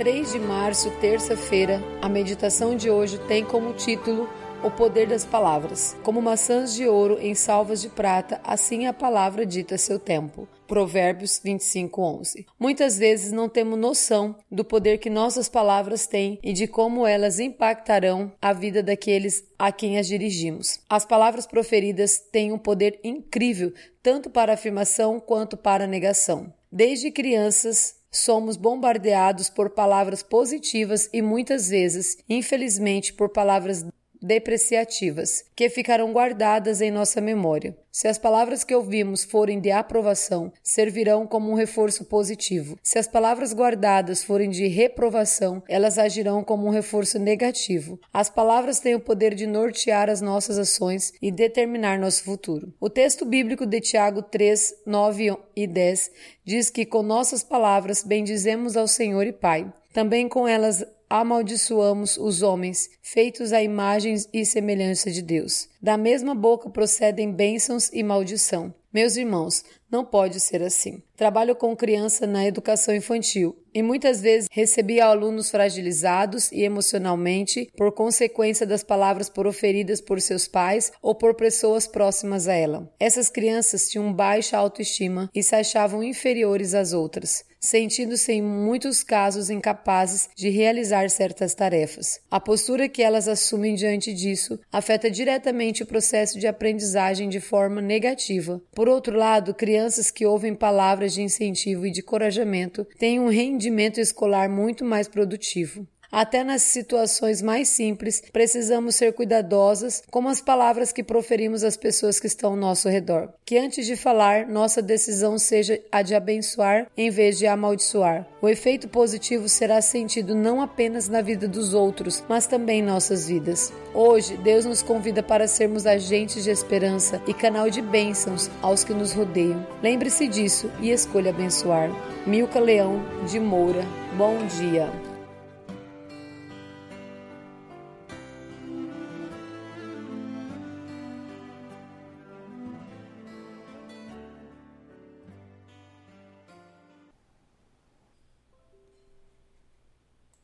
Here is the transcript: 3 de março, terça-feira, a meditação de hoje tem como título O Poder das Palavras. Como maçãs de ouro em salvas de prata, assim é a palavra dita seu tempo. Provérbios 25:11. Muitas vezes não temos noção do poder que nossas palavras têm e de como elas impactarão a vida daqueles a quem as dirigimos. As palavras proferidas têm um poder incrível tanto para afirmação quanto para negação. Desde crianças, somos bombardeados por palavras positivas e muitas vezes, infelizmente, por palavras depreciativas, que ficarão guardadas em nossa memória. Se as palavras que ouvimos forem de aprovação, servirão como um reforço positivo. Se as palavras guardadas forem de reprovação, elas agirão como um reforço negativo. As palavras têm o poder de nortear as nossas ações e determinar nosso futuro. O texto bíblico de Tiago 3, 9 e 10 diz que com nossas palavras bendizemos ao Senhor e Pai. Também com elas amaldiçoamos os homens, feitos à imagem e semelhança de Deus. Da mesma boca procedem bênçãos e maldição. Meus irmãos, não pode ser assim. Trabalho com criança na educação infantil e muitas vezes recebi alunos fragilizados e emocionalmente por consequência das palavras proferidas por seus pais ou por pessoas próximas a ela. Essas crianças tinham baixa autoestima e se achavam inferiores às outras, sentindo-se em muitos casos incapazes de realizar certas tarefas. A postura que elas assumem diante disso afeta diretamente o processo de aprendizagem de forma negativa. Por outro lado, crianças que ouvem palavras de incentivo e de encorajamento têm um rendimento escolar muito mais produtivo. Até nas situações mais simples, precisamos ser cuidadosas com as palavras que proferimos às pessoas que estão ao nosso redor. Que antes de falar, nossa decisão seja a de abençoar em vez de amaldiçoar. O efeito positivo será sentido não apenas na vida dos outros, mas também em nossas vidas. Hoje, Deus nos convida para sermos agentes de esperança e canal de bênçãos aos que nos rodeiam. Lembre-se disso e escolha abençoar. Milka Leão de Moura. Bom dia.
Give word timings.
3 0.00 0.32
de 0.32 0.38
março, 0.38 0.90
terça-feira, 0.92 1.78
a 2.00 2.08
meditação 2.08 2.74
de 2.74 2.88
hoje 2.88 3.18
tem 3.28 3.44
como 3.44 3.74
título 3.74 4.30
O 4.64 4.70
Poder 4.70 5.06
das 5.06 5.26
Palavras. 5.26 5.94
Como 6.02 6.22
maçãs 6.22 6.74
de 6.74 6.88
ouro 6.88 7.18
em 7.20 7.34
salvas 7.34 7.82
de 7.82 7.90
prata, 7.90 8.40
assim 8.42 8.86
é 8.86 8.88
a 8.88 8.94
palavra 8.94 9.44
dita 9.44 9.76
seu 9.76 9.98
tempo. 9.98 10.48
Provérbios 10.66 11.38
25:11. 11.44 12.46
Muitas 12.58 12.96
vezes 12.96 13.30
não 13.30 13.46
temos 13.46 13.78
noção 13.78 14.34
do 14.50 14.64
poder 14.64 14.96
que 14.96 15.10
nossas 15.10 15.50
palavras 15.50 16.06
têm 16.06 16.38
e 16.42 16.54
de 16.54 16.66
como 16.66 17.06
elas 17.06 17.38
impactarão 17.38 18.32
a 18.40 18.54
vida 18.54 18.82
daqueles 18.82 19.44
a 19.58 19.70
quem 19.70 19.98
as 19.98 20.06
dirigimos. 20.06 20.80
As 20.88 21.04
palavras 21.04 21.46
proferidas 21.46 22.18
têm 22.32 22.52
um 22.52 22.58
poder 22.58 22.98
incrível 23.04 23.70
tanto 24.02 24.30
para 24.30 24.54
afirmação 24.54 25.20
quanto 25.20 25.58
para 25.58 25.86
negação. 25.86 26.50
Desde 26.72 27.10
crianças, 27.10 27.96
somos 28.12 28.56
bombardeados 28.56 29.50
por 29.50 29.70
palavras 29.70 30.22
positivas 30.22 31.08
e 31.12 31.20
muitas 31.20 31.68
vezes, 31.68 32.18
infelizmente, 32.28 33.12
por 33.12 33.30
palavras 33.30 33.84
depreciativas, 34.20 35.44
que 35.54 35.68
ficarão 35.68 36.12
guardadas 36.12 36.80
em 36.80 36.90
nossa 36.90 37.20
memória. 37.20 37.76
Se 37.92 38.06
as 38.06 38.18
palavras 38.18 38.62
que 38.62 38.74
ouvimos 38.74 39.24
forem 39.24 39.60
de 39.60 39.70
aprovação, 39.70 40.52
servirão 40.62 41.26
como 41.26 41.50
um 41.50 41.54
reforço 41.54 42.04
positivo. 42.04 42.78
Se 42.82 42.98
as 42.98 43.08
palavras 43.08 43.52
guardadas 43.52 44.22
forem 44.22 44.48
de 44.48 44.68
reprovação, 44.68 45.62
elas 45.68 45.98
agirão 45.98 46.44
como 46.44 46.66
um 46.66 46.70
reforço 46.70 47.18
negativo. 47.18 47.98
As 48.12 48.30
palavras 48.30 48.78
têm 48.78 48.94
o 48.94 49.00
poder 49.00 49.34
de 49.34 49.46
nortear 49.46 50.08
as 50.08 50.20
nossas 50.20 50.56
ações 50.56 51.12
e 51.20 51.32
determinar 51.32 51.98
nosso 51.98 52.22
futuro. 52.22 52.72
O 52.80 52.88
texto 52.88 53.24
bíblico 53.24 53.66
de 53.66 53.80
Tiago 53.80 54.22
3, 54.22 54.74
9 54.86 55.36
e 55.56 55.66
10 55.66 56.10
diz 56.44 56.70
que 56.70 56.86
com 56.86 57.02
nossas 57.02 57.42
palavras 57.42 58.04
bendizemos 58.04 58.76
ao 58.76 58.86
Senhor 58.86 59.26
e 59.26 59.32
Pai. 59.32 59.72
Também 59.92 60.28
com 60.28 60.46
elas 60.46 60.84
amaldiçoamos 61.10 62.16
os 62.16 62.40
homens, 62.40 62.88
feitos 63.02 63.52
à 63.52 63.60
imagem 63.60 64.14
e 64.32 64.46
semelhança 64.46 65.10
de 65.10 65.20
Deus. 65.20 65.68
Da 65.82 65.96
mesma 65.96 66.36
boca 66.36 66.70
procedem 66.70 67.32
bênçãos 67.32 67.90
e 67.92 68.04
maldição. 68.04 68.72
Meus 68.92 69.16
irmãos, 69.16 69.62
não 69.90 70.04
pode 70.04 70.40
ser 70.40 70.62
assim. 70.62 71.02
Trabalho 71.16 71.54
com 71.54 71.76
criança 71.76 72.26
na 72.26 72.46
educação 72.46 72.94
infantil 72.94 73.56
e 73.74 73.82
muitas 73.82 74.20
vezes 74.20 74.48
recebi 74.50 75.00
alunos 75.00 75.50
fragilizados 75.50 76.50
e 76.50 76.62
emocionalmente 76.62 77.70
por 77.76 77.92
consequência 77.92 78.66
das 78.66 78.82
palavras 78.82 79.28
proferidas 79.28 80.00
por 80.00 80.20
seus 80.20 80.48
pais 80.48 80.92
ou 81.02 81.14
por 81.14 81.34
pessoas 81.34 81.86
próximas 81.86 82.48
a 82.48 82.54
ela. 82.54 82.92
Essas 82.98 83.28
crianças 83.28 83.88
tinham 83.88 84.12
baixa 84.12 84.56
autoestima 84.56 85.30
e 85.34 85.42
se 85.42 85.54
achavam 85.54 86.02
inferiores 86.02 86.74
às 86.74 86.92
outras, 86.92 87.44
sentindo-se 87.60 88.32
em 88.32 88.42
muitos 88.42 89.02
casos 89.02 89.50
incapazes 89.50 90.28
de 90.34 90.48
realizar 90.48 91.10
certas 91.10 91.54
tarefas. 91.54 92.20
A 92.30 92.40
postura 92.40 92.88
que 92.88 93.02
elas 93.02 93.28
assumem 93.28 93.74
diante 93.74 94.12
disso 94.12 94.58
afeta 94.72 95.10
diretamente 95.10 95.82
o 95.82 95.86
processo 95.86 96.40
de 96.40 96.46
aprendizagem 96.46 97.28
de 97.28 97.40
forma 97.40 97.80
negativa. 97.80 98.60
Por 98.80 98.88
outro 98.88 99.14
lado, 99.14 99.52
crianças 99.52 100.10
que 100.10 100.24
ouvem 100.24 100.54
palavras 100.54 101.12
de 101.12 101.20
incentivo 101.20 101.84
e 101.84 101.90
de 101.90 102.00
encorajamento 102.00 102.82
têm 102.98 103.20
um 103.20 103.28
rendimento 103.28 104.00
escolar 104.00 104.48
muito 104.48 104.86
mais 104.86 105.06
produtivo. 105.06 105.86
Até 106.10 106.42
nas 106.42 106.62
situações 106.62 107.40
mais 107.40 107.68
simples, 107.68 108.22
precisamos 108.32 108.96
ser 108.96 109.12
cuidadosas 109.12 110.02
com 110.10 110.26
as 110.26 110.40
palavras 110.40 110.92
que 110.92 111.04
proferimos 111.04 111.62
às 111.62 111.76
pessoas 111.76 112.18
que 112.18 112.26
estão 112.26 112.50
ao 112.50 112.56
nosso 112.56 112.88
redor. 112.88 113.28
Que 113.44 113.58
antes 113.58 113.86
de 113.86 113.94
falar, 113.94 114.46
nossa 114.46 114.82
decisão 114.82 115.38
seja 115.38 115.80
a 115.90 116.02
de 116.02 116.14
abençoar 116.14 116.88
em 116.96 117.10
vez 117.10 117.38
de 117.38 117.46
amaldiçoar. 117.46 118.26
O 118.42 118.48
efeito 118.48 118.88
positivo 118.88 119.48
será 119.48 119.80
sentido 119.80 120.34
não 120.34 120.60
apenas 120.60 121.08
na 121.08 121.22
vida 121.22 121.46
dos 121.46 121.74
outros, 121.74 122.24
mas 122.28 122.46
também 122.46 122.80
em 122.80 122.82
nossas 122.82 123.28
vidas. 123.28 123.72
Hoje, 123.94 124.36
Deus 124.36 124.64
nos 124.64 124.82
convida 124.82 125.22
para 125.22 125.46
sermos 125.46 125.86
agentes 125.86 126.44
de 126.44 126.50
esperança 126.50 127.20
e 127.26 127.34
canal 127.34 127.70
de 127.70 127.82
bênçãos 127.82 128.50
aos 128.62 128.82
que 128.82 128.94
nos 128.94 129.12
rodeiam. 129.12 129.66
Lembre-se 129.82 130.26
disso 130.26 130.70
e 130.80 130.90
escolha 130.90 131.30
abençoar. 131.30 131.90
Milka 132.26 132.58
Leão 132.58 133.00
de 133.26 133.38
Moura. 133.38 133.84
Bom 134.16 134.38
dia. 134.46 135.09